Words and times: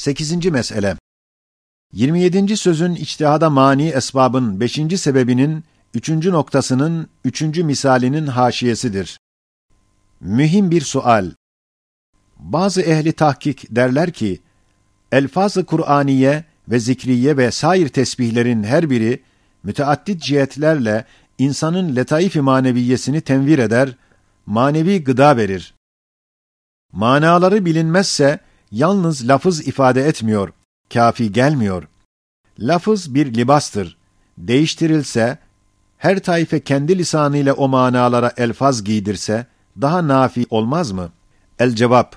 8. 0.00 0.46
mesele 0.46 0.96
27. 1.92 2.56
sözün 2.56 2.94
içtihada 2.94 3.50
mani 3.50 3.88
esbabın 3.88 4.60
5. 4.60 4.80
sebebinin 4.96 5.64
3. 5.94 6.08
noktasının 6.08 7.08
3. 7.24 7.42
misalinin 7.42 8.26
haşiyesidir. 8.26 9.18
Mühim 10.20 10.70
bir 10.70 10.80
sual. 10.80 11.30
Bazı 12.38 12.82
ehli 12.82 13.12
tahkik 13.12 13.76
derler 13.76 14.12
ki, 14.12 14.40
elfaz-ı 15.12 15.64
Kur'aniye 15.64 16.44
ve 16.68 16.78
zikriye 16.78 17.36
ve 17.36 17.50
sair 17.50 17.88
tesbihlerin 17.88 18.62
her 18.62 18.90
biri 18.90 19.22
müteaddit 19.62 20.22
cihetlerle 20.22 21.04
insanın 21.38 21.96
letaif-i 21.96 22.40
maneviyesini 22.40 23.20
tenvir 23.20 23.58
eder, 23.58 23.96
manevi 24.46 25.04
gıda 25.04 25.36
verir. 25.36 25.74
Manaları 26.92 27.64
bilinmezse 27.64 28.49
yalnız 28.72 29.28
lafız 29.28 29.68
ifade 29.68 30.02
etmiyor, 30.02 30.52
kafi 30.94 31.32
gelmiyor. 31.32 31.82
Lafız 32.58 33.14
bir 33.14 33.34
libastır. 33.34 33.96
Değiştirilse, 34.38 35.38
her 35.98 36.18
taife 36.18 36.60
kendi 36.60 36.98
lisanıyla 36.98 37.54
o 37.54 37.68
manalara 37.68 38.32
elfaz 38.36 38.84
giydirse, 38.84 39.46
daha 39.80 40.08
nafi 40.08 40.46
olmaz 40.50 40.92
mı? 40.92 41.10
El 41.58 41.74
cevap, 41.74 42.16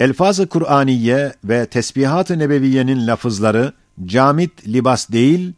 Elfaz-ı 0.00 0.46
Kur'aniye 0.46 1.34
ve 1.44 1.66
tesbihat-ı 1.66 2.38
nebeviyenin 2.38 3.06
lafızları, 3.06 3.72
camit 4.04 4.68
libas 4.68 5.10
değil, 5.10 5.52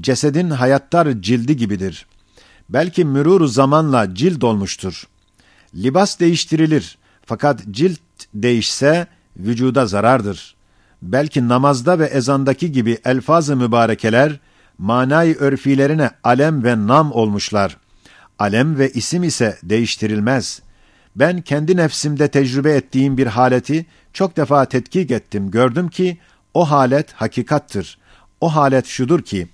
cesedin 0.00 0.50
hayattar 0.50 1.22
cildi 1.22 1.56
gibidir. 1.56 2.06
Belki 2.68 3.02
mürûr 3.02 3.48
zamanla 3.48 4.14
cild 4.14 4.42
olmuştur. 4.42 5.08
Libas 5.74 6.20
değiştirilir, 6.20 6.98
fakat 7.26 7.60
cilt 7.70 8.00
değişse, 8.34 9.06
vücuda 9.46 9.86
zarardır. 9.86 10.56
Belki 11.02 11.48
namazda 11.48 11.98
ve 11.98 12.06
ezandaki 12.06 12.72
gibi 12.72 12.98
elfaz-ı 13.04 13.56
mübarekeler, 13.56 14.40
manayı 14.78 15.36
örfilerine 15.36 16.10
alem 16.24 16.64
ve 16.64 16.86
nam 16.86 17.12
olmuşlar. 17.12 17.76
Alem 18.38 18.78
ve 18.78 18.90
isim 18.90 19.22
ise 19.22 19.58
değiştirilmez. 19.62 20.62
Ben 21.16 21.40
kendi 21.40 21.76
nefsimde 21.76 22.28
tecrübe 22.28 22.74
ettiğim 22.74 23.16
bir 23.16 23.26
haleti 23.26 23.86
çok 24.12 24.36
defa 24.36 24.64
tetkik 24.64 25.10
ettim. 25.10 25.50
Gördüm 25.50 25.88
ki 25.88 26.18
o 26.54 26.70
halet 26.70 27.12
hakikattır. 27.12 27.98
O 28.40 28.48
halet 28.56 28.86
şudur 28.86 29.22
ki, 29.22 29.48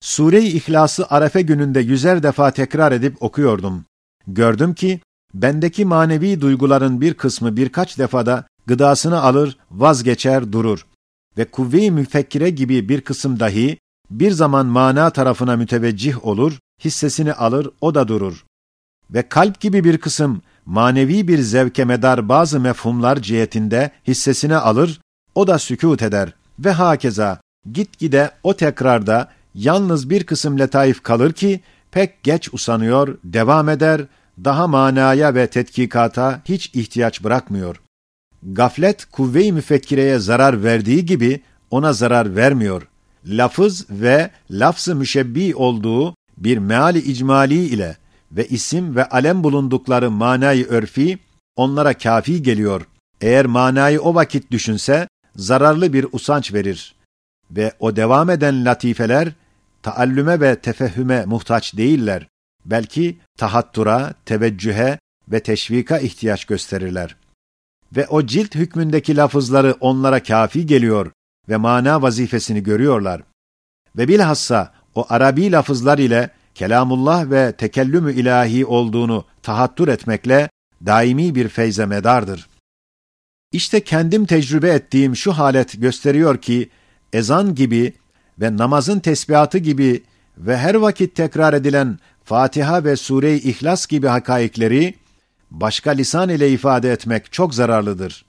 Sure-i 0.00 0.46
İhlas'ı 0.46 1.06
Arefe 1.10 1.42
gününde 1.42 1.80
yüzer 1.80 2.22
defa 2.22 2.50
tekrar 2.50 2.92
edip 2.92 3.22
okuyordum. 3.22 3.84
Gördüm 4.26 4.74
ki, 4.74 5.00
bendeki 5.34 5.84
manevi 5.84 6.40
duyguların 6.40 7.00
bir 7.00 7.14
kısmı 7.14 7.56
birkaç 7.56 7.98
defada 7.98 8.46
gıdasını 8.70 9.20
alır, 9.22 9.56
vazgeçer, 9.70 10.52
durur. 10.52 10.86
Ve 11.38 11.44
kuvve-i 11.44 11.90
müfekkire 11.90 12.50
gibi 12.50 12.88
bir 12.88 13.00
kısım 13.00 13.40
dahi 13.40 13.78
bir 14.10 14.30
zaman 14.30 14.66
mana 14.66 15.10
tarafına 15.10 15.56
müteveccih 15.56 16.26
olur, 16.26 16.58
hissesini 16.84 17.32
alır, 17.32 17.70
o 17.80 17.94
da 17.94 18.08
durur. 18.08 18.44
Ve 19.10 19.28
kalp 19.28 19.60
gibi 19.60 19.84
bir 19.84 19.98
kısım 19.98 20.42
manevi 20.66 21.28
bir 21.28 21.38
zevke 21.38 21.84
medar 21.84 22.28
bazı 22.28 22.60
mefhumlar 22.60 23.16
cihetinde 23.22 23.90
hissesine 24.08 24.56
alır, 24.56 25.00
o 25.34 25.46
da 25.46 25.58
sükût 25.58 26.02
eder. 26.02 26.34
Ve 26.58 26.70
hakeza 26.70 27.40
gitgide 27.72 28.30
o 28.42 28.56
tekrarda 28.56 29.28
yalnız 29.54 30.10
bir 30.10 30.24
kısım 30.24 30.58
letaif 30.58 31.02
kalır 31.02 31.32
ki 31.32 31.60
pek 31.90 32.22
geç 32.22 32.54
usanıyor, 32.54 33.18
devam 33.24 33.68
eder, 33.68 34.00
daha 34.44 34.66
manaya 34.66 35.34
ve 35.34 35.46
tetkikata 35.46 36.40
hiç 36.44 36.70
ihtiyaç 36.74 37.24
bırakmıyor. 37.24 37.80
Gaflet 38.42 39.04
kuvve-i 39.04 39.52
müfekkireye 39.52 40.18
zarar 40.18 40.64
verdiği 40.64 41.04
gibi 41.04 41.40
ona 41.70 41.92
zarar 41.92 42.36
vermiyor. 42.36 42.82
Lafız 43.26 43.90
ve 43.90 44.30
lafz-ı 44.50 44.94
müşebbi 44.94 45.54
olduğu 45.54 46.14
bir 46.36 46.58
meali 46.58 46.98
icmali 46.98 47.64
ile 47.64 47.96
ve 48.32 48.46
isim 48.48 48.96
ve 48.96 49.04
alem 49.04 49.44
bulundukları 49.44 50.10
manayı 50.10 50.66
örfi 50.66 51.18
onlara 51.56 51.94
kafi 51.94 52.42
geliyor. 52.42 52.86
Eğer 53.20 53.46
manayı 53.46 54.00
o 54.00 54.14
vakit 54.14 54.50
düşünse 54.50 55.08
zararlı 55.36 55.92
bir 55.92 56.06
usanç 56.12 56.52
verir. 56.52 56.94
Ve 57.50 57.72
o 57.80 57.96
devam 57.96 58.30
eden 58.30 58.64
latifeler 58.64 59.32
taallüme 59.82 60.40
ve 60.40 60.56
tefehüme 60.56 61.24
muhtaç 61.24 61.76
değiller. 61.76 62.28
Belki 62.64 63.18
tahattura, 63.38 64.14
teveccühe 64.26 64.98
ve 65.28 65.40
teşvika 65.40 65.98
ihtiyaç 65.98 66.44
gösterirler. 66.44 67.16
Ve 67.96 68.06
o 68.06 68.26
cilt 68.26 68.54
hükmündeki 68.54 69.16
lafızları 69.16 69.76
onlara 69.80 70.22
kafi 70.22 70.66
geliyor 70.66 71.12
ve 71.48 71.56
mana 71.56 72.02
vazifesini 72.02 72.62
görüyorlar. 72.62 73.22
Ve 73.96 74.08
bilhassa 74.08 74.72
o 74.94 75.06
Arabi 75.08 75.52
lafızlar 75.52 75.98
ile 75.98 76.30
kelamullah 76.54 77.30
ve 77.30 77.52
tekellümü 77.52 78.14
ilahi 78.14 78.66
olduğunu 78.66 79.24
tahattür 79.42 79.88
etmekle 79.88 80.50
daimi 80.86 81.34
bir 81.34 81.48
feyze 81.48 81.86
medardır. 81.86 82.48
İşte 83.52 83.80
kendim 83.80 84.26
tecrübe 84.26 84.68
ettiğim 84.68 85.16
şu 85.16 85.32
halet 85.32 85.80
gösteriyor 85.80 86.38
ki, 86.38 86.70
ezan 87.12 87.54
gibi 87.54 87.92
ve 88.40 88.56
namazın 88.56 89.00
tesbihatı 89.00 89.58
gibi 89.58 90.02
ve 90.38 90.56
her 90.56 90.74
vakit 90.74 91.14
tekrar 91.14 91.54
edilen 91.54 91.98
Fatiha 92.24 92.84
ve 92.84 92.96
Sure-i 92.96 93.36
İhlas 93.36 93.86
gibi 93.86 94.06
hakaikleri 94.06 94.94
başka 95.50 95.90
lisan 95.90 96.28
ile 96.28 96.50
ifade 96.50 96.92
etmek 96.92 97.32
çok 97.32 97.54
zararlıdır. 97.54 98.24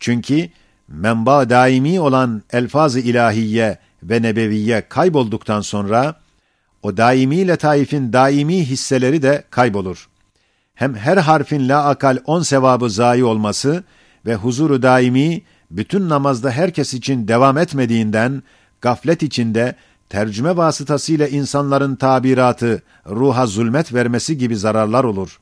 Çünkü 0.00 0.48
menba 0.88 1.50
daimi 1.50 2.00
olan 2.00 2.42
elfaz-ı 2.52 3.00
ilahiye 3.00 3.78
ve 4.02 4.22
nebeviye 4.22 4.88
kaybolduktan 4.88 5.60
sonra 5.60 6.14
o 6.82 6.96
daimi 6.96 7.48
letaifin 7.48 8.12
daimi 8.12 8.64
hisseleri 8.64 9.22
de 9.22 9.44
kaybolur. 9.50 10.08
Hem 10.74 10.94
her 10.94 11.16
harfin 11.16 11.68
la 11.68 11.84
akal 11.84 12.18
on 12.24 12.42
sevabı 12.42 12.90
zayi 12.90 13.24
olması 13.24 13.84
ve 14.26 14.34
huzuru 14.34 14.82
daimi 14.82 15.42
bütün 15.70 16.08
namazda 16.08 16.50
herkes 16.50 16.94
için 16.94 17.28
devam 17.28 17.58
etmediğinden 17.58 18.42
gaflet 18.80 19.22
içinde 19.22 19.74
tercüme 20.08 20.56
vasıtasıyla 20.56 21.28
insanların 21.28 21.96
tabiratı 21.96 22.82
ruha 23.06 23.46
zulmet 23.46 23.94
vermesi 23.94 24.38
gibi 24.38 24.56
zararlar 24.56 25.04
olur. 25.04 25.38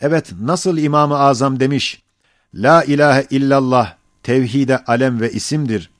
Evet 0.00 0.32
nasıl 0.40 0.78
İmam-ı 0.78 1.18
Azam 1.18 1.60
demiş, 1.60 2.02
La 2.54 2.84
ilahe 2.84 3.26
illallah 3.30 3.94
tevhide 4.22 4.84
alem 4.84 5.20
ve 5.20 5.32
isimdir. 5.32 5.90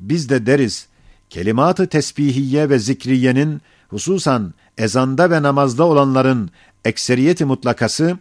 Biz 0.00 0.28
de 0.28 0.46
deriz, 0.46 0.86
kelimat-ı 1.30 1.86
tesbihiye 1.86 2.70
ve 2.70 2.78
zikriyenin 2.78 3.60
hususan 3.88 4.54
ezanda 4.78 5.30
ve 5.30 5.42
namazda 5.42 5.84
olanların 5.84 6.50
ekseriyeti 6.84 7.44
mutlakası 7.44 8.18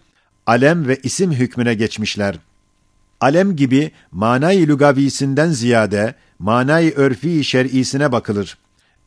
alem 0.47 0.87
ve 0.87 0.99
isim 1.03 1.31
hükmüne 1.31 1.73
geçmişler. 1.73 2.39
Alem 3.21 3.55
gibi 3.55 3.91
manayı 4.11 4.67
lügavisinden 4.67 5.49
ziyade 5.49 6.15
manayı 6.39 6.93
örfi 6.95 7.43
şer'isine 7.43 8.11
bakılır. 8.11 8.57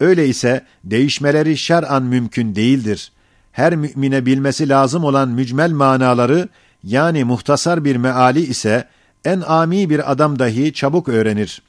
Öyle 0.00 0.28
ise 0.28 0.64
değişmeleri 0.84 1.56
şer'an 1.56 2.02
mümkün 2.02 2.54
değildir. 2.54 3.12
Her 3.52 3.76
mümine 3.76 4.26
bilmesi 4.26 4.68
lazım 4.68 5.04
olan 5.04 5.28
mücmel 5.28 5.72
manaları 5.72 6.48
yani 6.84 7.24
muhtasar 7.24 7.84
bir 7.84 7.96
meali 7.96 8.40
ise 8.40 8.88
en 9.24 9.40
ami 9.40 9.90
bir 9.90 10.12
adam 10.12 10.38
dahi 10.38 10.72
çabuk 10.72 11.08
öğrenir. 11.08 11.62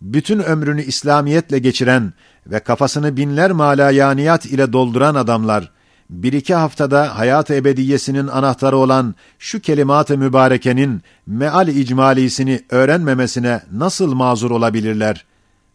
Bütün 0.00 0.38
ömrünü 0.38 0.82
İslamiyetle 0.82 1.58
geçiren 1.58 2.12
ve 2.46 2.60
kafasını 2.60 3.16
binler 3.16 3.52
malayaniyat 3.52 4.46
ile 4.46 4.72
dolduran 4.72 5.14
adamlar, 5.14 5.70
bir 6.10 6.32
iki 6.32 6.54
haftada 6.54 7.18
hayat 7.18 7.50
ebediyesinin 7.50 8.26
anahtarı 8.26 8.76
olan 8.76 9.14
şu 9.38 9.60
kelimat-ı 9.60 10.18
mübarekenin 10.18 11.02
meal 11.26 11.68
icmalisini 11.68 12.62
öğrenmemesine 12.70 13.60
nasıl 13.72 14.14
mazur 14.14 14.50
olabilirler? 14.50 15.24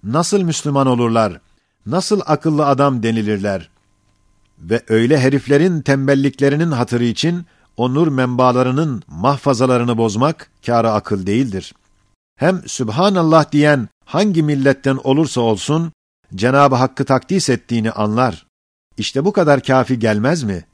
Nasıl 0.03 0.41
Müslüman 0.41 0.87
olurlar? 0.87 1.39
Nasıl 1.85 2.21
akıllı 2.25 2.65
adam 2.65 3.03
denilirler? 3.03 3.69
Ve 4.61 4.81
öyle 4.89 5.19
heriflerin 5.19 5.81
tembelliklerinin 5.81 6.71
hatırı 6.71 7.03
için 7.03 7.45
o 7.77 7.93
nur 7.93 8.07
menbalarının 8.07 9.03
mahfazalarını 9.07 9.97
bozmak 9.97 10.51
kâra 10.65 10.93
akıl 10.93 11.25
değildir. 11.25 11.73
Hem 12.37 12.61
Sübhanallah 12.67 13.51
diyen 13.51 13.87
hangi 14.05 14.43
milletten 14.43 14.99
olursa 15.03 15.41
olsun, 15.41 15.91
Cenab-ı 16.35 16.75
Hakk'ı 16.75 17.05
takdis 17.05 17.49
ettiğini 17.49 17.91
anlar. 17.91 18.45
İşte 18.97 19.25
bu 19.25 19.33
kadar 19.33 19.63
kafi 19.63 19.99
gelmez 19.99 20.43
mi? 20.43 20.65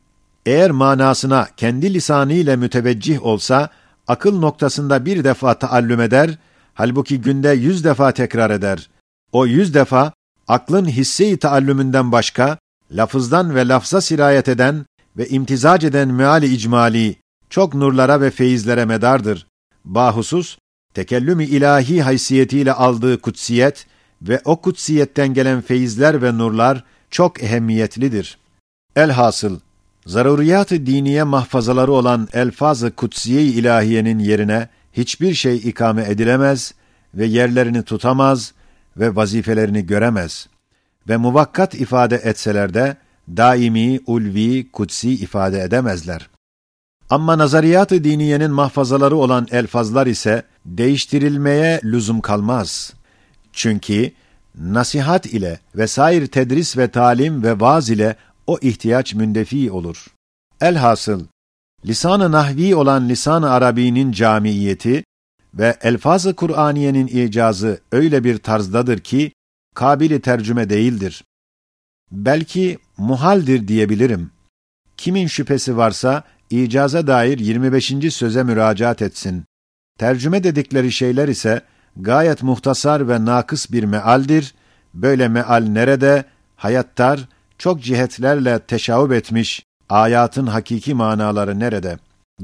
Eğer 0.45 0.71
manasına 0.71 1.47
kendi 1.57 1.93
lisanıyla 1.93 2.57
müteveccih 2.57 3.25
olsa, 3.25 3.69
akıl 4.07 4.39
noktasında 4.39 5.05
bir 5.05 5.23
defa 5.23 5.59
taallüm 5.59 6.01
eder, 6.01 6.37
halbuki 6.73 7.21
günde 7.21 7.49
yüz 7.49 7.83
defa 7.83 8.11
tekrar 8.11 8.51
eder. 8.51 8.89
O 9.31 9.45
yüz 9.45 9.73
defa, 9.73 10.13
aklın 10.47 10.85
hissi 10.85 11.37
taallümünden 11.37 12.11
başka, 12.11 12.57
lafızdan 12.91 13.55
ve 13.55 13.67
lafza 13.67 14.01
sirayet 14.01 14.47
eden 14.47 14.85
ve 15.17 15.27
imtizac 15.27 15.87
eden 15.87 16.07
meali 16.07 16.45
icmali, 16.45 17.15
çok 17.49 17.73
nurlara 17.73 18.21
ve 18.21 18.31
feyizlere 18.31 18.85
medardır. 18.85 19.47
Bahusus, 19.85 20.57
tekellüm-i 20.93 21.45
ilahi 21.45 22.01
haysiyetiyle 22.01 22.73
aldığı 22.73 23.21
kutsiyet 23.21 23.85
ve 24.21 24.41
o 24.45 24.61
kutsiyetten 24.61 25.33
gelen 25.33 25.61
feyizler 25.61 26.21
ve 26.21 26.37
nurlar 26.37 26.83
çok 27.11 27.43
ehemmiyetlidir. 27.43 28.37
Elhasıl, 28.95 29.59
zaruriyat-ı 30.05 30.85
diniye 30.85 31.23
mahfazaları 31.23 31.91
olan 31.91 32.27
elfaz-ı 32.33 32.91
kutsiye-i 32.91 33.51
ilahiyenin 33.51 34.19
yerine 34.19 34.69
hiçbir 34.93 35.33
şey 35.33 35.57
ikame 35.57 36.03
edilemez 36.03 36.73
ve 37.13 37.25
yerlerini 37.25 37.83
tutamaz 37.83 38.53
ve 38.97 39.15
vazifelerini 39.15 39.85
göremez. 39.85 40.47
Ve 41.09 41.17
muvakkat 41.17 41.73
ifade 41.73 42.15
etseler 42.15 42.73
de, 42.73 42.97
daimi, 43.27 43.99
ulvi, 44.07 44.71
kutsi 44.71 45.11
ifade 45.11 45.61
edemezler. 45.61 46.29
Ama 47.09 47.37
nazariyat-ı 47.37 48.03
diniyenin 48.03 48.51
mahfazaları 48.51 49.15
olan 49.15 49.47
elfazlar 49.51 50.07
ise 50.07 50.43
değiştirilmeye 50.65 51.81
lüzum 51.83 52.21
kalmaz. 52.21 52.93
Çünkü 53.53 54.11
nasihat 54.55 55.25
ile 55.25 55.59
vesair 55.75 56.27
tedris 56.27 56.77
ve 56.77 56.87
talim 56.87 57.43
ve 57.43 57.59
vaaz 57.59 57.89
ile 57.89 58.15
o 58.47 58.57
ihtiyaç 58.61 59.13
mündefi 59.13 59.71
olur. 59.71 60.05
Elhasıl, 60.61 61.25
lisan-ı 61.85 62.31
nahvi 62.31 62.75
olan 62.75 63.09
lisan-ı 63.09 63.51
arabinin 63.51 64.11
camiyeti 64.11 65.03
ve 65.53 65.77
elfaz-ı 65.81 66.35
Kur'aniyenin 66.35 67.07
icazı 67.07 67.79
öyle 67.91 68.23
bir 68.23 68.37
tarzdadır 68.37 68.99
ki, 68.99 69.31
kabili 69.77 70.21
tercüme 70.21 70.69
değildir. 70.69 71.23
Belki 72.11 72.77
muhaldir 72.97 73.67
diyebilirim. 73.67 74.31
Kimin 74.97 75.27
şüphesi 75.27 75.77
varsa, 75.77 76.23
icaza 76.49 77.07
dair 77.07 77.39
25. 77.39 78.13
söze 78.13 78.43
müracaat 78.43 79.01
etsin. 79.01 79.45
Tercüme 79.99 80.43
dedikleri 80.43 80.91
şeyler 80.91 81.27
ise, 81.27 81.61
gayet 81.97 82.43
muhtasar 82.43 83.09
ve 83.09 83.25
nakıs 83.25 83.71
bir 83.71 83.83
mealdir. 83.83 84.55
Böyle 84.93 85.27
meal 85.27 85.63
nerede? 85.63 86.25
Hayattar, 86.55 87.29
çok 87.57 87.83
cihetlerle 87.83 88.59
teşavüp 88.59 89.11
etmiş, 89.11 89.63
ayatın 89.89 90.47
hakiki 90.47 90.93
manaları 90.93 91.59
nerede? 91.59 91.97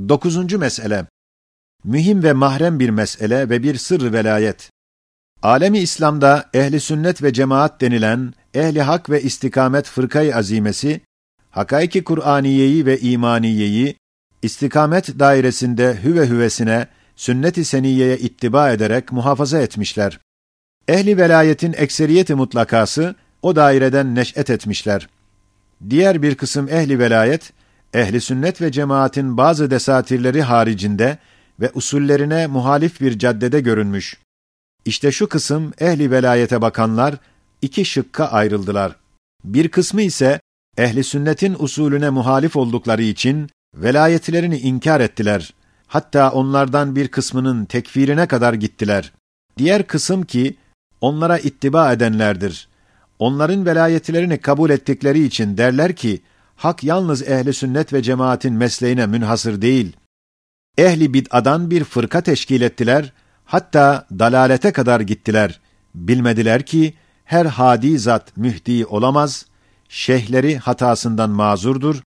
Dokuzuncu 0.09 0.59
mesele. 0.59 1.05
Mühim 1.83 2.23
ve 2.23 2.33
mahrem 2.33 2.79
bir 2.79 2.89
mesele 2.89 3.49
ve 3.49 3.63
bir 3.63 3.75
sırrı 3.75 4.13
velayet. 4.13 4.72
Alemi 5.43 5.79
İslam'da 5.79 6.49
ehli 6.53 6.79
sünnet 6.79 7.23
ve 7.23 7.33
cemaat 7.33 7.81
denilen 7.81 8.33
ehli 8.53 8.81
hak 8.81 9.09
ve 9.09 9.21
istikamet 9.21 9.87
fırkayı 9.87 10.35
azimesi, 10.35 11.01
hakaiki 11.51 12.03
Kur'aniyeyi 12.03 12.85
ve 12.85 12.99
imaniyeyi 12.99 13.95
istikamet 14.41 15.19
dairesinde 15.19 15.97
hüve 16.03 16.29
hüvesine 16.29 16.87
sünnet-i 17.15 17.65
seniyeye 17.65 18.17
ittiba 18.17 18.71
ederek 18.71 19.11
muhafaza 19.11 19.61
etmişler. 19.61 20.19
Ehli 20.87 21.17
velayetin 21.17 21.73
ekseriyeti 21.77 22.35
mutlakası 22.35 23.15
o 23.41 23.55
daireden 23.55 24.15
neş'et 24.15 24.49
etmişler. 24.49 25.09
Diğer 25.89 26.21
bir 26.21 26.35
kısım 26.35 26.69
ehli 26.69 26.99
velayet, 26.99 27.53
ehli 27.93 28.21
sünnet 28.21 28.61
ve 28.61 28.71
cemaatin 28.71 29.37
bazı 29.37 29.71
desatirleri 29.71 30.41
haricinde 30.41 31.17
ve 31.59 31.71
usullerine 31.73 32.47
muhalif 32.47 33.01
bir 33.01 33.19
caddede 33.19 33.59
görünmüş. 33.59 34.22
İşte 34.85 35.11
şu 35.11 35.29
kısım 35.29 35.73
ehli 35.79 36.11
velayete 36.11 36.61
bakanlar 36.61 37.15
iki 37.61 37.85
şıkka 37.85 38.25
ayrıldılar. 38.25 38.95
Bir 39.43 39.67
kısmı 39.69 40.01
ise 40.01 40.39
ehli 40.77 41.03
sünnetin 41.03 41.55
usulüne 41.59 42.09
muhalif 42.09 42.55
oldukları 42.55 43.03
için 43.03 43.49
velayetlerini 43.75 44.57
inkar 44.57 44.99
ettiler. 44.99 45.53
Hatta 45.87 46.31
onlardan 46.31 46.95
bir 46.95 47.07
kısmının 47.07 47.65
tekfirine 47.65 48.27
kadar 48.27 48.53
gittiler. 48.53 49.13
Diğer 49.57 49.87
kısım 49.87 50.23
ki 50.23 50.55
onlara 51.01 51.37
ittiba 51.37 51.93
edenlerdir. 51.93 52.67
Onların 53.19 53.65
velayetlerini 53.65 54.37
kabul 54.37 54.69
ettikleri 54.69 55.23
için 55.23 55.57
derler 55.57 55.95
ki 55.95 56.21
hak 56.55 56.83
yalnız 56.83 57.21
ehli 57.21 57.53
sünnet 57.53 57.93
ve 57.93 58.03
cemaatin 58.03 58.53
mesleğine 58.53 59.05
münhasır 59.07 59.61
değil. 59.61 59.95
Ehli 60.77 61.13
bid'adan 61.13 61.71
bir 61.71 61.83
fırka 61.83 62.21
teşkil 62.21 62.61
ettiler, 62.61 63.13
hatta 63.45 64.07
dalalete 64.11 64.71
kadar 64.71 64.99
gittiler. 65.01 65.59
Bilmediler 65.95 66.65
ki 66.65 66.93
her 67.25 67.45
hadi 67.45 67.99
zat 67.99 68.37
mühdi 68.37 68.85
olamaz, 68.85 69.45
şeyhleri 69.89 70.57
hatasından 70.57 71.29
mazurdur, 71.29 72.01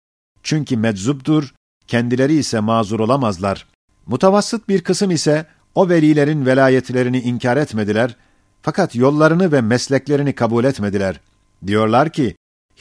çünkü 0.42 0.76
meczuptur, 0.76 1.54
kendileri 1.86 2.34
ise 2.34 2.60
mazur 2.60 3.00
olamazlar. 3.00 3.66
Mutavassıt 4.06 4.68
bir 4.68 4.80
kısım 4.84 5.10
ise 5.10 5.46
o 5.74 5.88
velilerin 5.88 6.46
velayetlerini 6.46 7.20
inkar 7.20 7.56
etmediler, 7.56 8.16
fakat 8.62 8.94
yollarını 8.94 9.52
ve 9.52 9.60
mesleklerini 9.60 10.34
kabul 10.34 10.64
etmediler. 10.64 11.20
Diyorlar 11.66 12.10
ki, 12.10 12.36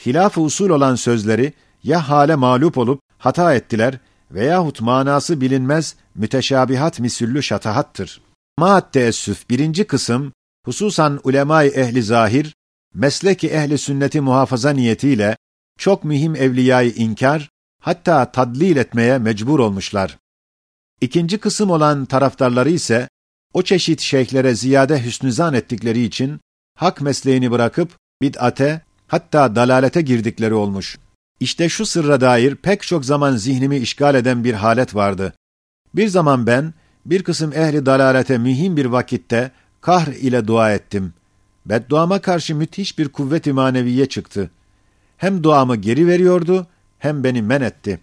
hilaf 0.06 0.38
usul 0.38 0.70
olan 0.70 0.94
sözleri 0.94 1.52
ya 1.82 2.08
hale 2.08 2.34
mağlup 2.34 2.78
olup 2.78 3.00
hata 3.18 3.54
ettiler 3.54 3.98
veyahut 4.30 4.80
manası 4.80 5.40
bilinmez 5.40 5.96
müteşabihat 6.14 7.00
misüllü 7.00 7.42
şatahattır. 7.42 8.20
Maat 8.58 8.92
teessüf 8.92 9.50
birinci 9.50 9.84
kısım, 9.84 10.32
hususan 10.64 11.20
ulemay 11.24 11.72
ehli 11.74 12.02
zahir, 12.02 12.54
mesleki 12.94 13.48
ehli 13.48 13.78
sünneti 13.78 14.20
muhafaza 14.20 14.70
niyetiyle 14.70 15.36
çok 15.78 16.04
mühim 16.04 16.36
evliyayı 16.36 16.92
inkar, 16.92 17.50
hatta 17.80 18.32
tadlil 18.32 18.76
etmeye 18.76 19.18
mecbur 19.18 19.58
olmuşlar. 19.58 20.18
İkinci 21.00 21.38
kısım 21.38 21.70
olan 21.70 22.04
taraftarları 22.04 22.70
ise 22.70 23.08
o 23.54 23.62
çeşit 23.62 24.00
şeyhlere 24.00 24.54
ziyade 24.54 25.04
hüsnüzan 25.04 25.54
ettikleri 25.54 26.04
için 26.04 26.40
hak 26.78 27.00
mesleğini 27.00 27.50
bırakıp 27.50 27.90
bid'ate 28.22 28.80
hatta 29.06 29.56
dalalete 29.56 30.02
girdikleri 30.02 30.54
olmuş. 30.54 30.98
İşte 31.40 31.68
şu 31.68 31.86
sırra 31.86 32.20
dair 32.20 32.56
pek 32.56 32.82
çok 32.82 33.04
zaman 33.04 33.36
zihnimi 33.36 33.76
işgal 33.76 34.14
eden 34.14 34.44
bir 34.44 34.54
halet 34.54 34.94
vardı. 34.94 35.32
Bir 35.94 36.08
zaman 36.08 36.46
ben 36.46 36.74
bir 37.06 37.22
kısım 37.22 37.52
ehli 37.52 37.86
dalalete 37.86 38.38
mühim 38.38 38.76
bir 38.76 38.86
vakitte 38.86 39.50
kahr 39.80 40.08
ile 40.08 40.46
dua 40.46 40.72
ettim. 40.72 41.12
Bedduama 41.66 42.18
karşı 42.18 42.54
müthiş 42.54 42.98
bir 42.98 43.08
kuvvet-i 43.08 43.52
maneviye 43.52 44.06
çıktı. 44.06 44.50
Hem 45.16 45.42
duamı 45.44 45.76
geri 45.76 46.06
veriyordu 46.06 46.66
hem 46.98 47.24
beni 47.24 47.42
men 47.42 47.60
etti. 47.60 48.00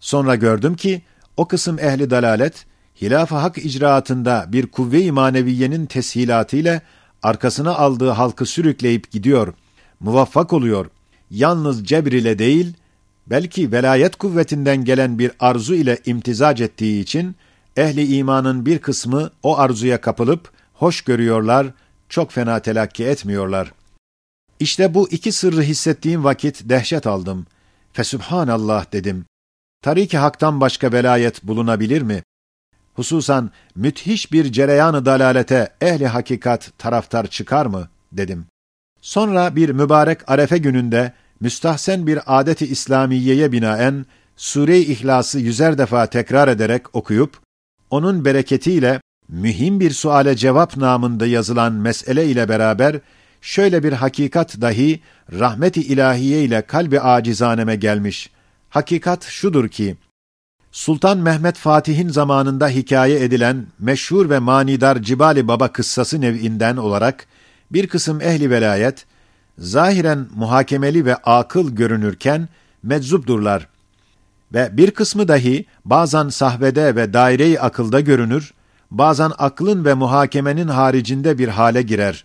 Sonra 0.00 0.34
gördüm 0.34 0.76
ki 0.76 1.02
o 1.36 1.48
kısım 1.48 1.78
ehli 1.78 2.10
dalalet 2.10 2.66
hilaf-ı 3.02 3.34
hak 3.34 3.58
icraatında 3.58 4.46
bir 4.48 4.66
kuvve-i 4.66 5.12
maneviyenin 5.12 5.86
teshilatıyla 5.86 6.80
arkasına 7.22 7.74
aldığı 7.74 8.10
halkı 8.10 8.46
sürükleyip 8.46 9.10
gidiyor. 9.10 9.54
Muvaffak 10.00 10.52
oluyor. 10.52 10.86
Yalnız 11.30 11.84
cebr 11.84 12.12
ile 12.12 12.38
değil, 12.38 12.74
belki 13.26 13.72
velayet 13.72 14.16
kuvvetinden 14.16 14.84
gelen 14.84 15.18
bir 15.18 15.32
arzu 15.40 15.74
ile 15.74 15.98
imtizac 16.06 16.64
ettiği 16.64 17.02
için 17.02 17.36
ehli 17.76 18.16
imanın 18.16 18.66
bir 18.66 18.78
kısmı 18.78 19.30
o 19.42 19.58
arzuya 19.58 20.00
kapılıp 20.00 20.50
hoş 20.74 21.00
görüyorlar, 21.00 21.66
çok 22.08 22.32
fena 22.32 22.60
telakki 22.60 23.04
etmiyorlar. 23.04 23.72
İşte 24.60 24.94
bu 24.94 25.10
iki 25.10 25.32
sırrı 25.32 25.62
hissettiğim 25.62 26.24
vakit 26.24 26.60
dehşet 26.64 27.06
aldım. 27.06 27.46
Fesübhanallah 27.92 28.92
dedim. 28.92 29.24
Tarik-i 29.82 30.18
haktan 30.18 30.60
başka 30.60 30.92
velayet 30.92 31.44
bulunabilir 31.44 32.02
mi? 32.02 32.22
Hususan 32.94 33.50
müthiş 33.74 34.32
bir 34.32 34.52
cereyanı 34.52 35.04
dalalete 35.04 35.72
ehli 35.80 36.06
hakikat 36.06 36.72
taraftar 36.78 37.26
çıkar 37.26 37.66
mı? 37.66 37.88
dedim. 38.12 38.46
Sonra 39.00 39.56
bir 39.56 39.68
mübarek 39.68 40.30
arefe 40.30 40.58
gününde 40.58 41.12
müstahsen 41.40 42.06
bir 42.06 42.20
adeti 42.26 42.66
İslamiyeye 42.66 43.52
binaen 43.52 44.06
Sure-i 44.36 44.78
İhlas'ı 44.78 45.38
yüzer 45.38 45.78
defa 45.78 46.06
tekrar 46.06 46.48
ederek 46.48 46.94
okuyup, 46.94 47.40
onun 47.92 48.24
bereketiyle 48.24 49.00
mühim 49.28 49.80
bir 49.80 49.90
suale 49.90 50.36
cevap 50.36 50.76
namında 50.76 51.26
yazılan 51.26 51.72
mesele 51.72 52.26
ile 52.26 52.48
beraber 52.48 53.00
şöyle 53.40 53.82
bir 53.82 53.92
hakikat 53.92 54.60
dahi 54.60 55.00
rahmet-i 55.32 55.80
ilahiye 55.80 56.44
ile 56.44 56.62
kalbi 56.62 57.00
acizaneme 57.00 57.76
gelmiş. 57.76 58.30
Hakikat 58.70 59.24
şudur 59.24 59.68
ki, 59.68 59.96
Sultan 60.72 61.18
Mehmet 61.18 61.56
Fatih'in 61.56 62.08
zamanında 62.08 62.68
hikaye 62.68 63.24
edilen 63.24 63.66
meşhur 63.78 64.30
ve 64.30 64.38
manidar 64.38 65.02
Cibali 65.02 65.48
Baba 65.48 65.68
kıssası 65.68 66.20
nev'inden 66.20 66.76
olarak 66.76 67.26
bir 67.72 67.86
kısım 67.86 68.20
ehli 68.20 68.50
velayet 68.50 69.06
zahiren 69.58 70.26
muhakemeli 70.34 71.04
ve 71.04 71.14
akıl 71.16 71.70
görünürken 71.70 72.48
meczupdurlar 72.82 73.71
ve 74.54 74.76
bir 74.76 74.90
kısmı 74.90 75.28
dahi 75.28 75.64
bazen 75.84 76.28
sahvede 76.28 76.96
ve 76.96 77.12
daire-i 77.12 77.60
akılda 77.60 78.00
görünür, 78.00 78.54
bazen 78.90 79.32
aklın 79.38 79.84
ve 79.84 79.94
muhakemenin 79.94 80.68
haricinde 80.68 81.38
bir 81.38 81.48
hale 81.48 81.82
girer. 81.82 82.24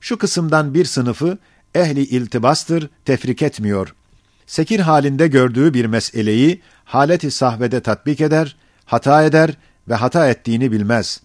Şu 0.00 0.18
kısımdan 0.18 0.74
bir 0.74 0.84
sınıfı 0.84 1.38
ehli 1.74 2.02
iltibastır, 2.02 2.90
tefrik 3.04 3.42
etmiyor. 3.42 3.94
Sekir 4.46 4.80
halinde 4.80 5.28
gördüğü 5.28 5.74
bir 5.74 5.84
meseleyi 5.84 6.62
haleti 6.84 7.30
sahvede 7.30 7.80
tatbik 7.80 8.20
eder, 8.20 8.56
hata 8.84 9.22
eder 9.22 9.50
ve 9.88 9.94
hata 9.94 10.28
ettiğini 10.28 10.72
bilmez. 10.72 11.20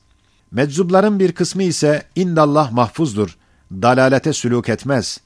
Meczubların 0.51 1.19
bir 1.19 1.31
kısmı 1.31 1.63
ise 1.63 2.03
indallah 2.15 2.71
mahfuzdur, 2.71 3.37
dalalete 3.71 4.29
sülûk 4.29 4.71
etmez. 4.71 5.19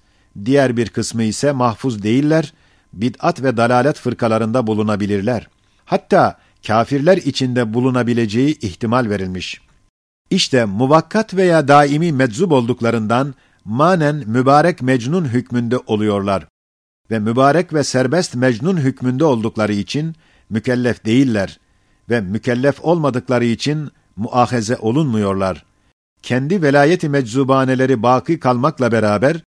Diğer 0.46 0.78
bir 0.78 0.90
kısmı 0.90 1.24
ise 1.24 1.52
mahfuz 1.52 2.04
değiller, 2.04 2.54
bid'at 2.96 3.44
ve 3.44 3.58
dalalet 3.58 4.00
fırkalarında 4.00 4.68
bulunabilirler. 4.68 5.48
Hatta 5.86 6.38
kafirler 6.68 7.18
içinde 7.18 7.74
bulunabileceği 7.74 8.60
ihtimal 8.60 9.10
verilmiş. 9.10 9.62
İşte 10.30 10.66
muvakkat 10.66 11.34
veya 11.34 11.68
daimi 11.68 12.12
meczub 12.12 12.52
olduklarından 12.52 13.36
manen 13.66 14.24
mübarek 14.26 14.82
mecnun 14.82 15.26
hükmünde 15.26 15.78
oluyorlar 15.78 16.48
ve 17.12 17.20
mübarek 17.20 17.74
ve 17.74 17.84
serbest 17.84 18.36
mecnun 18.36 18.78
hükmünde 18.78 19.26
oldukları 19.26 19.74
için 19.74 20.16
mükellef 20.50 21.06
değiller 21.06 21.60
ve 22.10 22.22
mükellef 22.22 22.86
olmadıkları 22.86 23.46
için 23.46 23.92
muahaze 24.16 24.78
olunmuyorlar. 24.78 25.66
Kendi 26.22 26.62
velayeti 26.62 27.10
meczubaneleri 27.10 28.04
baki 28.04 28.40
kalmakla 28.40 28.92
beraber 28.92 29.42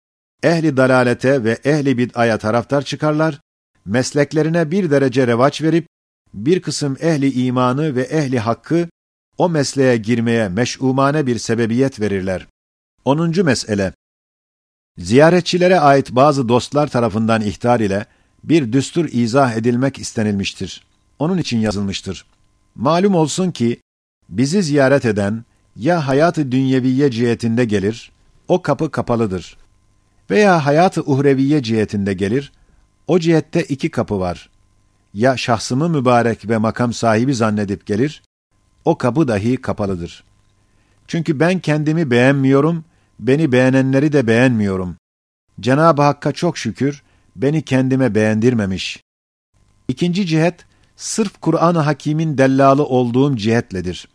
ehli 0.45 0.77
dalalete 0.77 1.45
ve 1.45 1.59
ehli 1.65 1.99
bid'aya 1.99 2.39
taraftar 2.39 2.83
çıkarlar, 2.83 3.41
mesleklerine 3.85 4.71
bir 4.71 4.91
derece 4.91 5.27
revaç 5.27 5.63
verip 5.63 5.87
bir 6.35 6.63
kısım 6.63 6.97
ehli 7.01 7.33
imanı 7.47 7.97
ve 7.97 8.03
ehli 8.03 8.39
hakkı 8.39 8.89
o 9.39 9.49
mesleğe 9.49 9.97
girmeye 9.97 10.49
meş'umane 10.49 11.27
bir 11.27 11.39
sebebiyet 11.39 12.01
verirler. 12.01 12.47
10. 13.05 13.45
mesele 13.45 13.93
Ziyaretçilere 14.99 15.81
ait 15.81 16.11
bazı 16.11 16.49
dostlar 16.49 16.87
tarafından 16.87 17.43
ihtar 17.43 17.81
ile 17.81 18.07
bir 18.45 18.73
düstur 18.73 19.09
izah 19.13 19.57
edilmek 19.57 19.99
istenilmiştir. 19.99 20.87
Onun 21.19 21.39
için 21.39 21.59
yazılmıştır. 21.59 22.27
Malum 22.75 23.15
olsun 23.15 23.51
ki 23.51 23.81
bizi 24.29 24.63
ziyaret 24.63 25.05
eden 25.05 25.45
ya 25.77 26.09
hayatı 26.09 26.53
dünyeviye 26.53 27.11
cihetinde 27.11 27.65
gelir, 27.65 28.13
o 28.49 28.63
kapı 28.63 28.91
kapalıdır. 28.91 29.57
Veya 30.31 30.67
hayatı 30.67 31.03
uhreviye 31.03 31.63
cihetinde 31.63 32.15
gelir, 32.15 32.53
o 33.07 33.19
cihette 33.19 33.63
iki 33.63 33.91
kapı 33.91 34.21
var. 34.21 34.51
Ya 35.15 35.37
şahsımı 35.37 35.89
mübarek 35.89 36.49
ve 36.49 36.59
makam 36.59 36.93
sahibi 36.93 37.35
zannedip 37.35 37.87
gelir, 37.87 38.23
o 38.85 38.99
kapı 38.99 39.29
dahi 39.29 39.57
kapalıdır. 39.57 40.25
Çünkü 41.09 41.41
ben 41.41 41.59
kendimi 41.59 42.11
beğenmiyorum, 42.11 42.85
beni 43.19 43.53
beğenenleri 43.53 44.13
de 44.13 44.27
beğenmiyorum. 44.27 44.97
Cenab-ı 45.61 46.03
Hakk'a 46.03 46.33
çok 46.33 46.59
şükür, 46.59 47.03
beni 47.37 47.63
kendime 47.63 48.15
beğendirmemiş. 48.15 49.03
İkinci 49.89 50.27
cihet, 50.27 50.67
sırf 50.97 51.41
Kur'an-ı 51.41 51.79
Hakîm'in 51.79 52.39
dellalı 52.39 52.85
olduğum 52.85 53.37
cihetledir. 53.37 54.09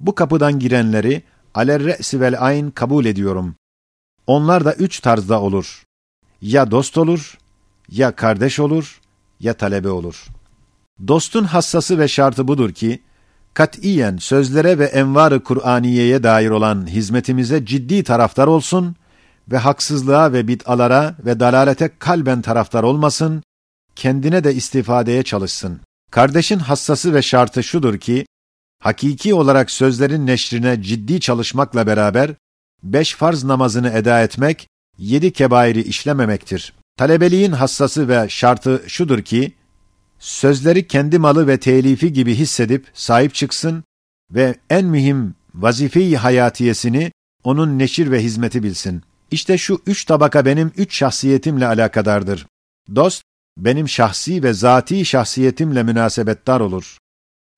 Bu 0.00 0.14
kapıdan 0.14 0.58
girenleri 0.58 1.22
alerre'si 1.54 2.20
vel 2.20 2.46
ayn 2.46 2.70
kabul 2.70 3.04
ediyorum. 3.04 3.54
Onlar 4.30 4.64
da 4.64 4.74
üç 4.74 5.00
tarzda 5.00 5.40
olur. 5.40 5.82
Ya 6.42 6.70
dost 6.70 6.98
olur, 6.98 7.38
ya 7.88 8.16
kardeş 8.16 8.60
olur, 8.60 9.00
ya 9.40 9.54
talebe 9.54 9.88
olur. 9.88 10.26
Dostun 11.08 11.44
hassası 11.44 11.98
ve 11.98 12.08
şartı 12.08 12.48
budur 12.48 12.72
ki, 12.72 13.02
katiyen 13.54 14.16
sözlere 14.16 14.78
ve 14.78 14.84
envar-ı 14.84 15.44
Kur'aniye'ye 15.44 16.22
dair 16.22 16.50
olan 16.50 16.86
hizmetimize 16.86 17.66
ciddi 17.66 18.04
taraftar 18.04 18.46
olsun 18.46 18.96
ve 19.48 19.58
haksızlığa 19.58 20.32
ve 20.32 20.48
bid'alara 20.48 21.14
ve 21.24 21.40
dalalete 21.40 21.90
kalben 21.98 22.42
taraftar 22.42 22.82
olmasın, 22.82 23.42
kendine 23.96 24.44
de 24.44 24.54
istifadeye 24.54 25.22
çalışsın. 25.22 25.80
Kardeşin 26.10 26.58
hassası 26.58 27.14
ve 27.14 27.22
şartı 27.22 27.62
şudur 27.62 27.98
ki, 27.98 28.26
hakiki 28.82 29.34
olarak 29.34 29.70
sözlerin 29.70 30.26
neşrine 30.26 30.82
ciddi 30.82 31.20
çalışmakla 31.20 31.86
beraber, 31.86 32.34
beş 32.82 33.14
farz 33.14 33.44
namazını 33.44 33.88
eda 33.88 34.22
etmek, 34.22 34.68
yedi 34.98 35.32
kebairi 35.32 35.82
işlememektir. 35.82 36.72
Talebeliğin 36.96 37.52
hassası 37.52 38.08
ve 38.08 38.26
şartı 38.28 38.82
şudur 38.86 39.22
ki, 39.22 39.52
sözleri 40.18 40.86
kendi 40.86 41.18
malı 41.18 41.46
ve 41.46 41.60
telifi 41.60 42.12
gibi 42.12 42.34
hissedip 42.34 42.86
sahip 42.94 43.34
çıksın 43.34 43.84
ve 44.30 44.54
en 44.70 44.84
mühim 44.84 45.34
vazife-i 45.54 46.16
hayatiyesini 46.16 47.12
onun 47.44 47.78
neşir 47.78 48.10
ve 48.10 48.22
hizmeti 48.22 48.62
bilsin. 48.62 49.02
İşte 49.30 49.58
şu 49.58 49.82
üç 49.86 50.04
tabaka 50.04 50.44
benim 50.44 50.72
üç 50.76 50.96
şahsiyetimle 50.96 51.66
alakadardır. 51.66 52.46
Dost, 52.94 53.22
benim 53.58 53.88
şahsi 53.88 54.42
ve 54.42 54.52
zati 54.52 55.04
şahsiyetimle 55.04 55.82
münasebettar 55.82 56.60
olur. 56.60 56.98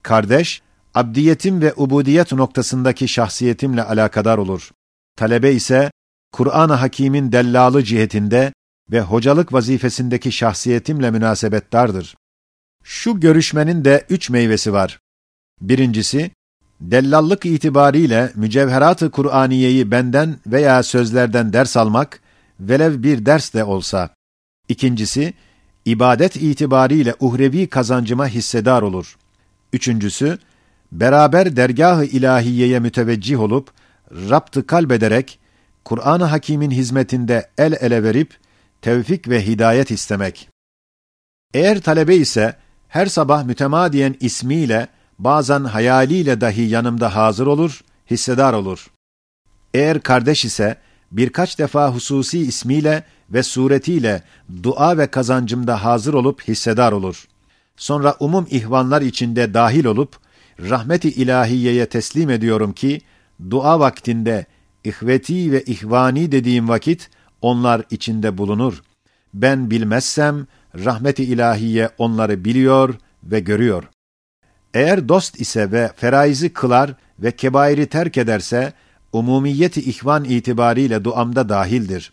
Kardeş, 0.02 0.62
abdiyetim 0.94 1.60
ve 1.60 1.74
ubudiyet 1.76 2.32
noktasındaki 2.32 3.08
şahsiyetimle 3.08 3.82
alakadar 3.82 4.38
olur. 4.38 4.70
Talebe 5.16 5.52
ise, 5.52 5.90
Kur'an-ı 6.32 6.72
Hakîm'in 6.72 7.32
dellalı 7.32 7.84
cihetinde 7.84 8.52
ve 8.90 9.00
hocalık 9.00 9.52
vazifesindeki 9.52 10.32
şahsiyetimle 10.32 11.10
münasebettardır. 11.10 12.16
Şu 12.84 13.20
görüşmenin 13.20 13.84
de 13.84 14.06
üç 14.10 14.30
meyvesi 14.30 14.72
var. 14.72 14.98
Birincisi, 15.60 16.30
dellallık 16.80 17.46
itibariyle 17.46 18.32
mücevherat-ı 18.34 19.10
Kur'aniyeyi 19.10 19.90
benden 19.90 20.36
veya 20.46 20.82
sözlerden 20.82 21.52
ders 21.52 21.76
almak, 21.76 22.20
velev 22.60 23.02
bir 23.02 23.26
ders 23.26 23.54
de 23.54 23.64
olsa. 23.64 24.10
İkincisi, 24.68 25.34
ibadet 25.84 26.36
itibariyle 26.36 27.14
uhrevi 27.20 27.66
kazancıma 27.66 28.28
hissedar 28.28 28.82
olur. 28.82 29.16
Üçüncüsü, 29.72 30.38
beraber 30.92 31.56
dergah-ı 31.56 32.04
ilahiyeye 32.04 32.78
müteveccih 32.78 33.40
olup, 33.40 33.70
raptı 34.12 34.66
kalbederek, 34.66 35.38
Kur'an-ı 35.84 36.24
Hakîm'in 36.24 36.70
hizmetinde 36.70 37.50
el 37.58 37.72
ele 37.72 38.02
verip, 38.02 38.36
tevfik 38.82 39.28
ve 39.28 39.46
hidayet 39.46 39.90
istemek. 39.90 40.48
Eğer 41.54 41.80
talebe 41.80 42.16
ise, 42.16 42.56
her 42.88 43.06
sabah 43.06 43.44
mütemadiyen 43.44 44.16
ismiyle, 44.20 44.88
bazen 45.18 45.64
hayaliyle 45.64 46.40
dahi 46.40 46.62
yanımda 46.62 47.16
hazır 47.16 47.46
olur, 47.46 47.80
hissedar 48.10 48.52
olur. 48.52 48.86
Eğer 49.74 50.00
kardeş 50.00 50.44
ise, 50.44 50.76
birkaç 51.12 51.58
defa 51.58 51.94
hususi 51.94 52.38
ismiyle 52.38 53.04
ve 53.30 53.42
suretiyle 53.42 54.22
dua 54.62 54.98
ve 54.98 55.06
kazancımda 55.06 55.84
hazır 55.84 56.14
olup 56.14 56.48
hissedar 56.48 56.92
olur. 56.92 57.24
Sonra 57.76 58.16
umum 58.20 58.46
ihvanlar 58.50 59.02
içinde 59.02 59.54
dahil 59.54 59.84
olup, 59.84 60.16
rahmeti 60.60 61.08
ilahiyeye 61.08 61.86
teslim 61.86 62.30
ediyorum 62.30 62.72
ki, 62.72 63.00
dua 63.50 63.80
vaktinde 63.80 64.46
ihveti 64.84 65.52
ve 65.52 65.62
ihvani 65.62 66.32
dediğim 66.32 66.68
vakit, 66.68 67.10
onlar 67.40 67.82
içinde 67.90 68.38
bulunur. 68.38 68.82
Ben 69.34 69.70
bilmezsem, 69.70 70.46
rahmeti 70.74 71.24
ilahiye 71.24 71.90
onları 71.98 72.44
biliyor 72.44 72.94
ve 73.24 73.40
görüyor. 73.40 73.84
Eğer 74.74 75.08
dost 75.08 75.40
ise 75.40 75.72
ve 75.72 75.90
feraizi 75.96 76.52
kılar 76.52 76.94
ve 77.18 77.32
kebairi 77.32 77.86
terk 77.86 78.18
ederse, 78.18 78.72
umumiyeti 79.12 79.80
ihvan 79.80 80.24
itibariyle 80.24 81.04
duamda 81.04 81.48
dahildir. 81.48 82.12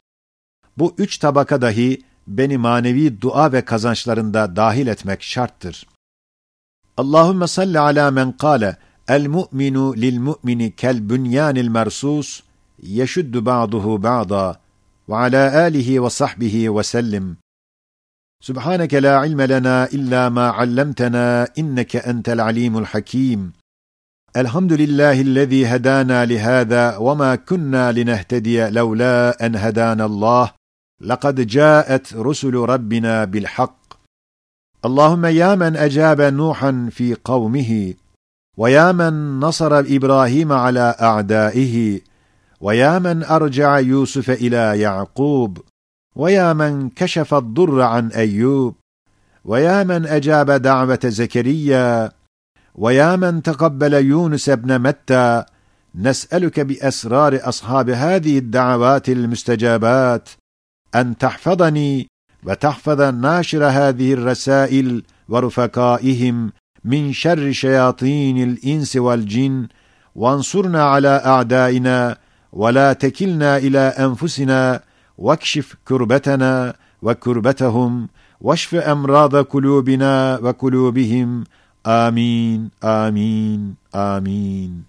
Bu 0.77 0.95
üç 0.97 1.17
tabaka 1.17 1.61
dahi 1.61 2.01
beni 2.27 2.57
manevi 2.57 3.21
dua 3.21 3.51
ve 3.51 3.65
kazançlarında 3.65 4.55
dahil 4.55 4.87
etmek 4.87 5.23
şarttır. 5.23 5.87
Allahümme 6.97 7.47
salli 7.47 7.79
ala 7.79 8.11
men 8.11 8.31
kâle 8.31 8.77
mersus 11.69 12.41
yeşuddu 12.83 13.45
ba'duhu 13.45 14.03
ba'da 14.03 14.59
ve 15.09 15.15
ala 15.15 15.61
alihi 15.61 16.03
ve 16.03 16.09
sahbihi 16.09 16.75
ve 16.75 16.83
sellim. 16.83 17.37
سبحانك 18.41 18.93
لا 18.93 19.13
علم 19.23 19.41
لنا 19.41 19.77
إلا 19.97 20.29
ما 20.29 20.47
علمتنا 20.49 21.47
إنك 21.59 21.95
أنت 21.95 22.29
العليم 22.29 22.77
الحكيم. 22.77 23.51
الحمد 24.37 24.73
لله 24.73 25.21
الذي 25.21 25.65
هدانا 25.65 26.25
لهذا 26.25 26.97
وما 26.97 27.35
كنا 27.35 27.91
لنهتدي 27.91 28.69
لولا 28.69 29.45
أن 29.45 29.55
هدانا 29.55 30.05
الله. 30.05 30.51
لقد 31.01 31.47
جاءت 31.47 32.13
رسل 32.13 32.55
ربنا 32.55 33.25
بالحق. 33.25 33.79
اللهم 34.85 35.25
يا 35.25 35.55
من 35.55 35.75
أجاب 35.75 36.21
نوحا 36.21 36.89
في 36.91 37.15
قومه 37.23 37.93
ويا 38.59 38.91
من 38.91 39.39
نصر 39.39 39.79
إبراهيم 39.79 40.51
على 40.51 40.95
أعدائه 41.01 41.99
ويا 42.61 42.99
من 42.99 43.23
أرجع 43.23 43.79
يوسف 43.79 44.29
إلى 44.29 44.79
يعقوب 44.79 45.57
ويا 46.15 46.53
من 46.53 46.89
كشف 46.89 47.33
الضر 47.33 47.81
عن 47.81 48.07
أيوب 48.07 48.75
ويا 49.45 49.83
من 49.83 50.05
أجاب 50.05 50.51
دعوة 50.51 50.99
زكريا 51.05 52.11
ويا 52.75 53.15
من 53.15 53.43
تقبل 53.43 53.93
يونس 53.93 54.49
بن 54.49 54.79
متى. 54.79 55.43
نسألك 55.95 56.59
بأسرار 56.59 57.39
أصحاب 57.43 57.89
هذه 57.89 58.37
الدعوات 58.37 59.09
المستجابات 59.09 60.29
أن 60.95 61.17
تحفظني 61.17 62.07
وتحفظ 62.43 63.01
ناشر 63.01 63.65
هذه 63.65 64.13
الرسائل 64.13 65.03
ورفقائهم 65.29 66.51
min 66.89 67.11
şerri 67.11 67.55
şeyatinil 67.55 68.57
insi 68.61 69.05
vel 69.05 69.23
cin 69.27 69.69
vansurna 70.15 70.83
ala 70.83 71.13
a'daina 71.37 72.15
ve 72.53 72.73
la 72.73 72.93
tekilna 72.93 73.59
ila 73.59 73.91
enfusina 73.91 74.81
vakşif 75.19 75.85
kurbetena 75.85 76.73
ve 77.03 77.13
kurbetahum 77.15 78.09
vaşfi 78.41 78.77
emrada 78.77 79.43
kulubina 79.43 80.39
ve 80.43 80.53
kulubihim 80.53 81.43
amin 81.85 82.71
amin 82.81 83.77
amin 83.93 84.88